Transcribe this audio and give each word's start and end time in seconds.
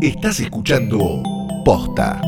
Estás 0.00 0.38
escuchando 0.38 1.22
Posta. 1.64 2.20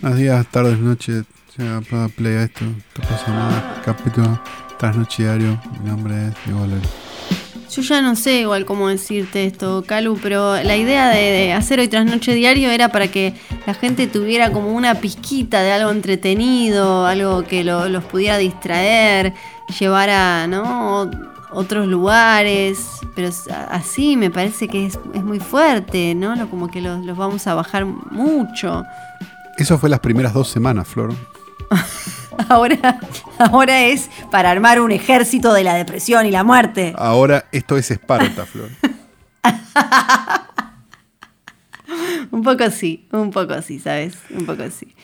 Buenos 0.00 0.18
días, 0.18 0.46
tardes, 0.50 0.78
noches. 0.78 1.24
Para 1.90 2.08
play 2.08 2.34
a 2.34 2.42
esto. 2.44 2.64
No 2.64 3.08
pasa 3.08 3.30
nada. 3.30 3.82
Capítulo 3.84 4.40
trasnochidario. 4.78 5.60
Mi 5.80 5.90
nombre 5.90 6.28
es 6.28 6.34
Diego. 6.46 6.66
Yo 7.74 7.82
ya 7.82 8.00
no 8.02 8.14
sé 8.14 8.40
igual 8.40 8.64
cómo 8.64 8.88
decirte 8.88 9.46
esto, 9.46 9.82
Calu, 9.86 10.18
pero 10.22 10.62
la 10.62 10.76
idea 10.76 11.08
de, 11.08 11.16
de 11.20 11.52
hacer 11.52 11.80
hoy 11.80 11.88
trasnoche 11.88 12.32
diario 12.34 12.70
era 12.70 12.88
para 12.90 13.08
que 13.08 13.34
la 13.66 13.74
gente 13.74 14.06
tuviera 14.06 14.50
como 14.52 14.68
una 14.72 14.94
pizquita 14.96 15.60
de 15.62 15.72
algo 15.72 15.90
entretenido, 15.90 17.06
algo 17.06 17.42
que 17.44 17.64
lo- 17.64 17.88
los 17.88 18.04
pudiera 18.04 18.38
distraer, 18.38 19.34
llevar 19.80 20.10
a 20.10 20.46
¿no? 20.46 21.10
otros 21.50 21.86
lugares, 21.86 22.78
pero 23.14 23.30
así 23.70 24.16
me 24.16 24.30
parece 24.30 24.68
que 24.68 24.86
es, 24.86 24.98
es 25.14 25.22
muy 25.24 25.40
fuerte, 25.40 26.14
¿no? 26.14 26.48
Como 26.50 26.68
que 26.70 26.80
los, 26.80 27.04
los 27.04 27.16
vamos 27.16 27.46
a 27.46 27.54
bajar 27.54 27.84
mucho. 27.86 28.84
Eso 29.56 29.78
fue 29.78 29.88
las 29.88 30.00
primeras 30.00 30.32
dos 30.34 30.48
semanas, 30.48 30.86
Flor. 30.88 31.12
Ahora, 32.48 33.00
ahora 33.38 33.84
es 33.84 34.08
para 34.30 34.50
armar 34.50 34.80
un 34.80 34.92
ejército 34.92 35.52
de 35.52 35.64
la 35.64 35.74
depresión 35.74 36.26
y 36.26 36.30
la 36.30 36.44
muerte. 36.44 36.94
Ahora 36.96 37.46
esto 37.52 37.76
es 37.76 37.90
Esparta, 37.90 38.46
Flor. 38.46 38.70
Un 42.30 42.42
poco 42.42 42.70
sí, 42.70 43.06
un 43.12 43.30
poco 43.30 43.60
sí, 43.62 43.78
¿sabes? 43.78 44.14
Un 44.30 44.46
poco 44.46 44.62
sí. 44.70 44.94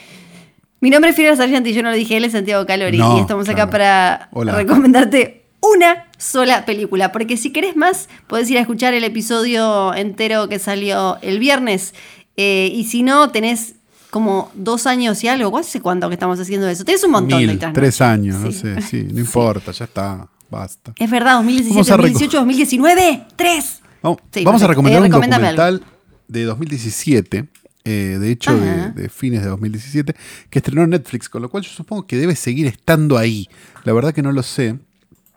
Mi 0.80 0.90
nombre 0.90 1.10
es 1.10 1.16
Fiora 1.16 1.36
Sargenti 1.36 1.70
y 1.70 1.72
yo 1.74 1.82
no 1.82 1.90
lo 1.90 1.96
dije, 1.96 2.16
él 2.16 2.24
es 2.24 2.32
Santiago 2.32 2.66
Calori. 2.66 2.98
No, 2.98 3.18
y 3.18 3.20
estamos 3.20 3.48
acá 3.48 3.54
claro. 3.54 3.70
para 3.70 4.28
Hola. 4.32 4.54
recomendarte 4.54 5.44
una 5.60 6.06
sola 6.16 6.64
película. 6.64 7.12
Porque 7.12 7.36
si 7.36 7.52
querés 7.52 7.76
más, 7.76 8.08
podés 8.26 8.50
ir 8.50 8.58
a 8.58 8.62
escuchar 8.62 8.94
el 8.94 9.04
episodio 9.04 9.94
entero 9.94 10.48
que 10.48 10.58
salió 10.58 11.18
el 11.22 11.38
viernes. 11.38 11.94
Eh, 12.36 12.70
y 12.72 12.84
si 12.84 13.02
no, 13.02 13.30
tenés 13.30 13.74
como 14.10 14.50
dos 14.54 14.86
años 14.86 15.22
y 15.24 15.28
algo. 15.28 15.56
¿Hace 15.58 15.80
cuánto 15.80 16.08
que 16.08 16.14
estamos 16.14 16.38
haciendo 16.40 16.68
eso? 16.68 16.84
Tenés 16.84 17.02
un 17.04 17.12
montón 17.12 17.40
de 17.40 17.46
Mil, 17.46 17.58
trasnoches. 17.58 17.80
tres 17.80 18.00
años, 18.00 18.36
no 18.40 18.52
sé. 18.52 18.80
Sí, 18.82 19.06
no 19.12 19.20
importa, 19.20 19.72
ya 19.72 19.84
está. 19.84 20.28
Basta. 20.50 20.92
Es 20.98 21.08
verdad, 21.10 21.34
2017, 21.36 21.74
Vamos 21.74 21.90
a 21.90 21.94
reco- 21.94 22.02
2018, 22.12 22.36
2019, 22.38 23.26
tres. 23.36 23.80
Vamos, 24.02 24.18
Sí, 24.32 24.44
vamos 24.44 24.62
a 24.62 24.66
recomendar 24.66 25.00
Eh, 25.02 25.04
un 25.06 25.10
recomendame 25.12 25.46
algo. 25.48 25.62
documental 25.62 25.92
de 26.26 26.44
2017, 26.44 27.48
eh, 27.84 27.90
de 28.20 28.30
hecho 28.32 28.56
de, 28.58 28.90
de 28.90 29.08
fines 29.08 29.42
de 29.42 29.48
2017, 29.48 30.14
que 30.50 30.58
estrenó 30.58 30.82
en 30.82 30.90
Netflix, 30.90 31.28
con 31.28 31.42
lo 31.42 31.48
cual 31.50 31.62
yo 31.62 31.70
supongo 31.70 32.06
que 32.06 32.16
debe 32.16 32.34
seguir 32.34 32.66
estando 32.66 33.16
ahí. 33.16 33.48
La 33.84 33.92
verdad 33.92 34.12
que 34.12 34.22
no 34.22 34.32
lo 34.32 34.42
sé, 34.42 34.78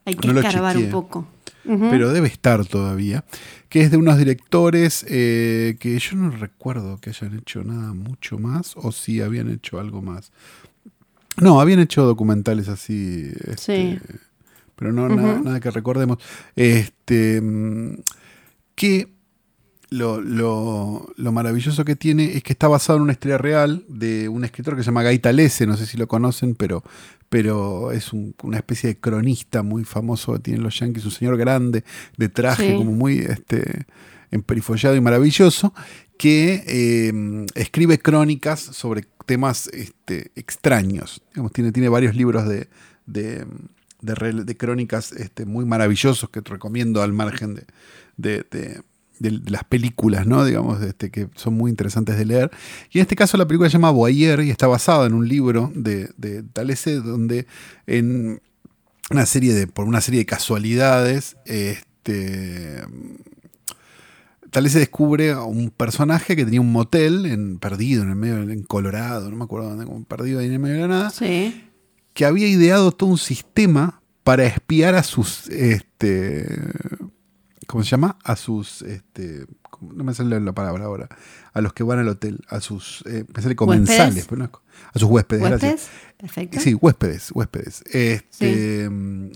Hay 0.06 0.16
que 0.16 0.28
No 0.28 0.40
escarbar 0.40 0.78
un 0.78 0.90
poco. 0.90 1.28
Pero 1.66 2.12
debe 2.12 2.28
estar 2.28 2.66
todavía, 2.66 3.24
que 3.70 3.82
es 3.82 3.92
de 3.92 3.98
unos 3.98 4.18
directores 4.18 5.06
eh, 5.10 5.78
que 5.80 5.98
yo 5.98 6.16
no 6.18 6.30
recuerdo 6.30 6.98
que 7.00 7.12
hayan 7.12 7.38
hecho 7.38 7.64
nada 7.64 7.94
mucho 7.94 8.38
más, 8.38 8.74
o 8.76 8.92
si 8.92 9.22
habían 9.22 9.50
hecho 9.50 9.80
algo 9.80 10.02
más. 10.02 10.32
No, 11.42 11.62
habían 11.62 11.80
hecho 11.80 12.04
documentales 12.04 12.68
así, 12.68 13.32
este, 13.48 13.56
Sí. 13.58 14.00
pero 14.76 14.92
no 14.92 15.08
nada, 15.10 15.36
Ujú. 15.36 15.44
nada 15.46 15.60
que 15.60 15.72
recordemos. 15.72 16.18
Este, 16.56 17.42
mm, 17.42 17.96
que 18.76 19.08
lo, 19.94 20.20
lo- 20.22 21.14
lo 21.16 21.32
maravilloso 21.32 21.86
que 21.86 21.96
tiene 21.96 22.36
es 22.36 22.44
que 22.44 22.54
está 22.54 22.68
basado 22.68 22.98
en 22.98 23.04
una 23.04 23.14
historia 23.14 23.38
real 23.38 23.84
de 23.88 24.28
un 24.30 24.44
escritor 24.44 24.76
que 24.76 24.82
se 24.82 24.88
llama 24.88 25.04
Guy 25.04 25.20
Talese, 25.20 25.68
no 25.68 25.78
sé 25.78 25.86
si 25.86 25.98
lo 25.98 26.08
conocen, 26.08 26.56
pero, 26.56 26.84
pero 27.30 27.92
es 27.92 28.12
un- 28.14 28.36
una 28.44 28.58
especie 28.58 28.90
de 28.90 28.98
cronista 29.00 29.62
muy 29.64 29.84
famoso 29.84 30.34
que 30.34 30.40
tienen 30.40 30.64
los 30.64 30.80
yankees, 30.80 31.06
un 31.06 31.12
señor 31.12 31.38
grande, 31.38 31.84
de 32.18 32.30
traje, 32.30 32.72
Sí. 32.72 32.76
como 32.78 32.92
muy 32.92 33.20
este, 33.20 33.86
emperifollado 34.32 34.96
y 34.96 35.02
maravilloso, 35.02 35.74
que 36.18 36.64
eh, 36.68 37.46
escribe 37.56 38.00
crónicas 38.00 38.60
sobre 38.60 39.06
temas 39.26 39.68
este, 39.74 40.32
extraños. 40.36 41.22
Digamos, 41.34 41.52
tiene, 41.52 41.72
tiene 41.72 41.90
varios 41.90 42.16
libros 42.16 42.48
de, 42.48 42.68
de, 43.06 43.46
de 44.02 44.58
crónicas 44.58 45.12
este, 45.12 45.46
muy 45.46 45.66
maravillosos 45.66 46.30
que 46.30 46.42
te 46.42 46.52
recomiendo 46.52 47.02
al 47.04 47.14
margen 47.14 47.56
de, 48.18 48.44
de- 48.52 48.82
de- 49.20 49.40
las 49.50 49.64
películas, 49.64 50.26
¿no? 50.28 50.44
Digamos, 50.46 50.82
este, 50.82 51.10
que 51.12 51.28
son 51.36 51.54
muy 51.56 51.70
interesantes 51.72 52.18
de 52.18 52.26
leer. 52.26 52.52
Y 52.92 53.00
en 53.00 53.04
este 53.04 53.16
caso 53.16 53.38
la 53.38 53.48
película 53.48 53.70
se 53.70 53.74
llama 53.74 53.92
Boyer 53.92 54.42
y 54.42 54.50
está 54.50 54.68
basada 54.68 55.06
en 55.08 55.14
un 55.14 55.28
libro 55.28 55.72
de, 55.76 56.10
de 56.18 56.44
Talese 56.44 56.96
donde 56.96 57.46
en 57.88 58.42
una 59.12 59.26
serie 59.26 59.54
de, 59.54 59.68
por 59.68 59.86
una 59.86 60.02
serie 60.02 60.20
de 60.22 60.26
casualidades, 60.26 61.36
este, 61.46 62.82
Talese 64.50 64.80
descubre 64.80 65.32
a 65.32 65.42
un 65.44 65.72
personaje 65.72 66.36
que 66.36 66.46
tenía 66.46 66.62
un 66.62 66.72
motel 66.72 67.26
en, 67.26 67.58
perdido 67.58 68.04
en 68.04 68.10
el 68.10 68.16
medio, 68.16 68.42
en 68.44 68.62
Colorado, 68.64 69.30
no 69.32 69.36
me 69.36 69.44
acuerdo 69.46 69.70
dónde, 69.70 69.86
como 69.86 70.04
perdido 70.06 70.40
ahí 70.40 70.46
en 70.48 70.54
el 70.54 70.60
medio 70.60 70.76
de 70.76 70.82
la 70.82 70.88
nada, 70.88 71.10
Sí. 71.10 71.64
que 72.14 72.26
había 72.26 72.48
ideado 72.48 72.92
todo 72.92 73.10
un 73.10 73.18
sistema 73.18 74.02
para 74.24 74.46
espiar 74.46 74.94
a 74.96 75.02
sus, 75.04 75.48
este, 75.50 76.46
¿cómo 77.74 77.84
se 77.84 77.90
llama? 77.90 78.18
A 78.24 78.36
sus, 78.36 78.84
este, 78.84 79.48
no 79.82 80.04
me 80.04 80.14
sale 80.14 80.40
la 80.40 80.52
palabra 80.54 80.86
ahora, 80.86 81.10
a 81.54 81.60
los 81.62 81.74
que 81.74 81.82
van 81.82 81.98
al 81.98 82.08
hotel, 82.08 82.40
a 82.48 82.60
sus, 82.62 83.04
eh, 83.08 83.26
me 83.36 83.42
sale 83.42 83.56
comensales, 83.56 84.26
pero 84.30 84.38
no 84.40 84.46
es 84.46 84.52
co- 84.52 84.62
a 84.94 85.00
sus 85.00 85.10
huéspedes, 85.10 85.42
gracias. 85.44 85.72
¿Huéspedes? 85.74 85.90
Perfecto. 86.18 86.60
Sí, 86.60 86.74
huéspedes, 86.76 87.32
huéspedes. 87.34 87.84
Este, 87.92 88.88
mm, 88.90 89.32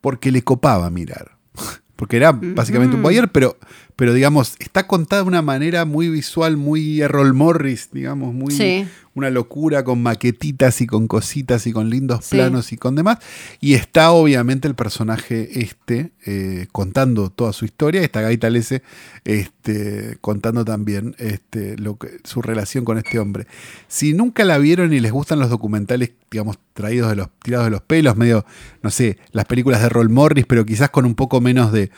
Porque 0.00 0.32
le 0.32 0.42
copaba 0.42 0.88
mirar. 0.90 1.36
Porque 1.96 2.16
era 2.16 2.32
básicamente 2.32 2.96
un 2.96 3.02
boyer, 3.02 3.30
pero, 3.30 3.56
pero 3.94 4.12
digamos, 4.12 4.56
está 4.58 4.88
contada 4.88 5.22
de 5.22 5.28
una 5.28 5.42
manera 5.42 5.84
muy 5.84 6.08
visual, 6.08 6.56
muy 6.56 7.00
Errol 7.00 7.32
Morris, 7.34 7.90
digamos, 7.92 8.34
muy 8.34 8.52
Sí. 8.54 8.88
Una 9.14 9.30
locura 9.30 9.84
con 9.84 10.02
maquetitas 10.02 10.80
y 10.80 10.86
con 10.86 11.06
cositas 11.06 11.66
y 11.66 11.72
con 11.72 11.90
lindos 11.90 12.24
Sí. 12.24 12.36
planos 12.36 12.72
y 12.72 12.76
con 12.76 12.94
demás. 12.94 13.18
Y 13.60 13.74
está 13.74 14.12
obviamente 14.12 14.68
el 14.68 14.74
personaje 14.74 15.60
este 15.60 16.12
eh, 16.26 16.66
contando 16.72 17.30
toda 17.30 17.52
su 17.52 17.64
historia. 17.64 18.02
Está 18.02 18.22
Guy 18.22 18.38
Talese 18.38 18.82
este, 19.24 20.18
contando 20.20 20.64
también 20.64 21.14
este, 21.18 21.76
lo 21.76 21.98
que, 21.98 22.20
su 22.24 22.42
relación 22.42 22.84
con 22.84 22.98
este 22.98 23.18
hombre. 23.18 23.46
Si 23.88 24.14
nunca 24.14 24.44
la 24.44 24.58
vieron 24.58 24.92
y 24.92 25.00
les 25.00 25.12
gustan 25.12 25.38
los 25.38 25.50
documentales, 25.50 26.12
digamos, 26.30 26.58
traídos 26.72 27.10
de 27.10 27.16
los, 27.16 27.28
tirados 27.42 27.66
de 27.66 27.70
los 27.70 27.82
pelos, 27.82 28.16
medio, 28.16 28.46
no 28.82 28.90
sé, 28.90 29.18
las 29.32 29.44
películas 29.44 29.82
de 29.82 29.88
Roll 29.88 30.08
Morris, 30.08 30.46
pero 30.46 30.64
quizás 30.64 30.90
con 30.90 31.04
un 31.04 31.14
poco 31.14 31.40
menos 31.40 31.72
de, 31.72 31.90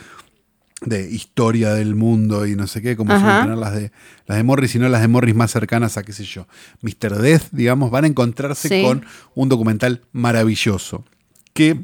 de 0.87 1.11
historia 1.11 1.72
del 1.75 1.95
mundo 1.95 2.47
y 2.47 2.56
no 2.56 2.67
sé 2.67 2.83
qué, 2.83 2.97
como 2.97 3.19
suelen 3.19 3.43
tener 3.43 3.59
las 3.59 3.75
de, 3.75 3.91
las 4.27 4.37
de 4.37 4.43
Morris, 4.45 4.71
sino 4.72 4.89
las 4.89 5.00
de 5.00 5.09
Morris 5.09 5.34
más 5.34 5.50
cercanas 5.50 5.97
a, 5.97 6.03
qué 6.03 6.12
sé 6.12 6.25
yo, 6.25 6.47
Mr. 6.83 7.19
Death, 7.19 7.45
digamos, 7.53 7.91
van 7.91 8.05
a 8.05 8.06
encontrarse 8.09 8.69
Sí. 8.69 8.83
con 8.83 9.05
un 9.34 9.49
documental 9.49 10.03
maravilloso 10.12 11.05
que 11.53 11.78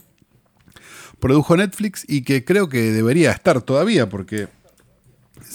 produjo 1.18 1.56
Netflix 1.56 2.04
y 2.08 2.22
que 2.22 2.44
creo 2.44 2.68
que 2.68 2.92
debería 2.92 3.30
estar 3.32 3.60
todavía 3.62 4.08
porque, 4.08 4.48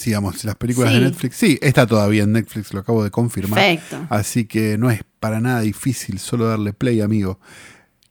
digamos, 0.06 0.44
las 0.44 0.56
películas 0.56 0.92
Sí. 0.92 1.00
de 1.00 1.06
Netflix, 1.06 1.36
sí, 1.38 1.60
está 1.62 1.88
todavía 1.88 2.24
en 2.24 2.32
Netflix, 2.34 2.74
lo 2.74 2.80
acabo 2.82 3.04
de 3.04 3.12
confirmar. 3.12 3.60
Perfecto. 3.60 4.08
Así 4.10 4.46
que 4.46 4.78
no 4.78 4.90
es 4.92 5.02
para 5.20 5.42
nada 5.42 5.62
difícil 5.62 6.20
solo 6.20 6.48
darle 6.48 6.74
play, 6.74 7.02
amigo, 7.02 7.40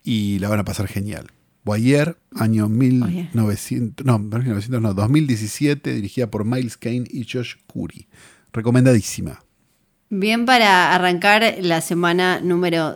y 0.02 0.38
la 0.40 0.48
van 0.48 0.60
a 0.60 0.64
pasar 0.64 0.86
genial. 0.88 1.26
Boyer, 1.64 2.18
año 2.34 2.68
1900, 2.68 4.04
no, 4.04 4.18
1900, 4.18 4.80
no, 4.82 4.92
2017, 4.94 5.94
dirigida 5.94 6.30
por 6.30 6.44
Miles 6.44 6.76
Kane 6.76 7.04
y 7.10 7.24
Josh 7.30 7.54
Curry. 7.72 8.06
Recomendadísima. 8.52 9.40
Bien 10.10 10.44
para 10.46 10.94
arrancar 10.94 11.56
la 11.62 11.80
semana 11.80 12.38
número 12.40 12.94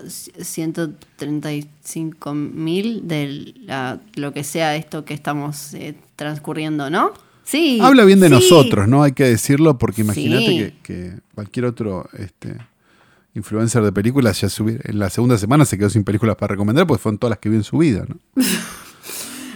135.000 1.59 3.01
de 3.03 3.55
la- 3.65 4.01
lo 4.15 4.33
que 4.33 4.45
sea 4.45 4.77
esto 4.77 5.05
que 5.05 5.15
estamos 5.15 5.75
eh, 5.75 5.95
transcurriendo, 6.17 6.91
¿no? 6.91 7.13
Sí. 7.45 7.79
Habla 7.81 8.05
bien 8.05 8.21
de 8.21 8.29
sí. 8.29 8.35
nosotros, 8.35 8.89
¿no? 8.89 9.03
Hay 9.03 9.13
que 9.13 9.25
decirlo 9.25 9.79
porque 9.79 10.03
imagínate 10.03 10.47
Sí. 10.47 10.57
que, 10.59 10.75
que 10.83 11.13
cualquier 11.35 11.65
otro 11.67 12.09
este, 12.19 12.57
influencer 13.35 13.83
de 13.83 13.93
películas 13.93 14.41
ya 14.41 14.49
subir, 14.49 14.81
en 14.85 14.99
la 14.99 15.11
segunda 15.11 15.39
semana 15.39 15.65
se 15.65 15.79
quedó 15.79 15.91
sin 15.91 16.05
películas 16.05 16.37
para 16.37 16.53
recomendar 16.53 16.87
porque 16.87 17.03
fueron 17.03 17.19
todas 17.19 17.31
las 17.31 17.39
que 17.39 17.49
vio 17.49 17.59
en 17.59 17.65
su 17.65 17.79
vida, 17.79 18.05
¿no? 18.09 18.17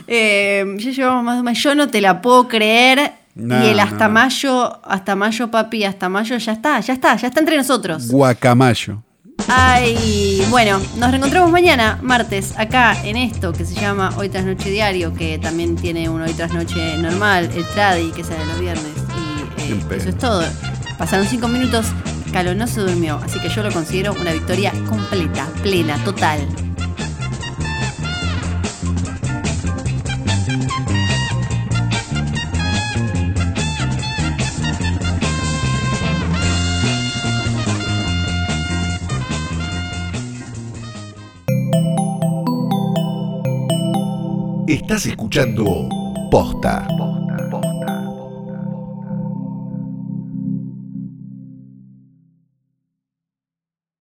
Eh, 0.09 0.65
ya 0.79 0.91
llevamos 0.91 1.25
más 1.25 1.43
de. 1.43 1.61
Yo 1.61 1.75
no 1.75 1.89
te 1.89 2.01
la 2.01 2.21
puedo 2.21 2.49
creer. 2.49 3.13
No, 3.35 3.65
y 3.65 3.69
el 3.69 3.81
hasta 3.81 4.09
no. 4.09 4.15
mayo, 4.15 4.85
hasta 4.85 5.17
mayo, 5.17 5.51
papi, 5.51 5.85
hasta 5.85 6.09
mayo, 6.11 6.37
ya 6.37 6.53
está, 6.53 6.81
ya 6.81 6.93
está, 6.93 7.17
ya 7.17 7.29
está 7.29 7.41
entre 7.41 7.57
nosotros. 7.57 8.09
Guacamayo. 8.09 9.03
Ay, 9.49 10.45
bueno, 10.51 10.79
nos 10.99 11.11
reencontramos 11.11 11.51
mañana, 11.51 11.99
martes, 12.03 12.53
acá 12.59 12.97
en 13.05 13.17
esto 13.17 13.53
que 13.53 13.65
se 13.65 13.75
llama 13.75 14.13
Hoy 14.17 14.29
tras 14.29 14.45
Noche 14.45 14.71
Diario, 14.71 15.15
que 15.15 15.39
también 15.39 15.77
tiene 15.77 16.09
un 16.09 16.21
Hoy 16.21 16.33
tras 16.35 16.53
Noche 16.53 16.99
normal, 16.99 17.49
el 17.55 17.67
Tradi, 17.69 18.11
que 18.13 18.23
sale 18.23 18.45
los 18.45 18.61
viernes. 18.61 18.93
Y 19.17 19.73
eh, 19.73 19.81
eso 19.97 20.11
es 20.11 20.19
todo. 20.19 20.45
Pasaron 20.99 21.27
cinco 21.27 21.49
minutos 21.49 21.87
Calo 22.33 22.55
no 22.55 22.67
se 22.67 22.81
durmió, 22.81 23.21
así 23.23 23.39
que 23.41 23.51
yo 23.51 23.63
lo 23.63 23.71
considero 23.71 24.15
una 24.15 24.33
victoria 24.33 24.73
completa, 24.89 25.47
plena, 25.63 26.03
total. 26.03 26.41
Estás 44.67 45.05
escuchando 45.05 45.87
Posta. 46.31 46.87